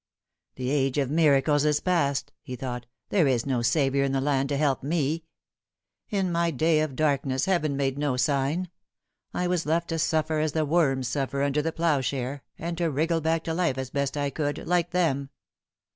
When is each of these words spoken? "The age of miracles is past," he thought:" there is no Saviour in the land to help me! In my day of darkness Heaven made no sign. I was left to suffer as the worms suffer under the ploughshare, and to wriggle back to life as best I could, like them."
"The 0.55 0.71
age 0.71 0.97
of 0.97 1.11
miracles 1.11 1.63
is 1.63 1.79
past," 1.79 2.31
he 2.41 2.55
thought:" 2.55 2.87
there 3.11 3.27
is 3.27 3.45
no 3.45 3.61
Saviour 3.61 4.03
in 4.03 4.13
the 4.13 4.19
land 4.19 4.49
to 4.49 4.57
help 4.57 4.81
me! 4.81 5.25
In 6.09 6.31
my 6.31 6.49
day 6.49 6.79
of 6.79 6.95
darkness 6.95 7.45
Heaven 7.45 7.77
made 7.77 7.99
no 7.99 8.17
sign. 8.17 8.71
I 9.31 9.45
was 9.45 9.67
left 9.67 9.89
to 9.89 9.99
suffer 9.99 10.39
as 10.39 10.53
the 10.53 10.65
worms 10.65 11.07
suffer 11.07 11.43
under 11.43 11.61
the 11.61 11.71
ploughshare, 11.71 12.41
and 12.57 12.79
to 12.79 12.89
wriggle 12.89 13.21
back 13.21 13.43
to 13.43 13.53
life 13.53 13.77
as 13.77 13.91
best 13.91 14.17
I 14.17 14.31
could, 14.31 14.67
like 14.67 14.89
them." 14.89 15.29